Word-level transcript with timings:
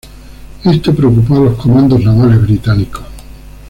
Esto 0.65 0.95
preocupó 0.95 1.35
a 1.37 1.41
los 1.41 1.61
comandos 1.61 2.03
navales 2.03 2.41
británicos. 2.41 3.03